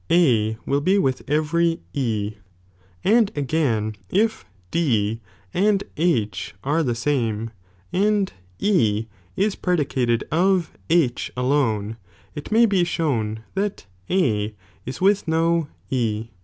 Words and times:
A 0.09 0.57
will 0.65 0.81
be 0.81 0.95
witli 0.95 1.21
every 1.29 1.79
E; 1.93 2.33
and 3.03 3.31
Bgflin, 3.35 3.97
if 4.09 4.45
D 4.71 5.21
and 5.53 5.83
H 5.95 6.55
are 6.63 6.81
the 6.81 6.95
same, 6.95 7.51
and 7.93 8.33
E 8.57 9.05
is 9.35 9.55
predicated 9.55 10.23
of 10.31 10.75
11 10.89 11.17
alone, 11.37 11.97
(it 12.33 12.51
may 12.51 12.65
be 12.65 12.83
shown) 12.83 13.43
that 13.53 13.85
A 14.09 14.55
is 14.87 15.01
with 15.01 15.27
no 15.27 15.67
E. 15.91 16.29